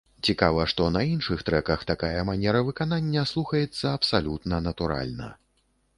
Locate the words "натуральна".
4.73-5.33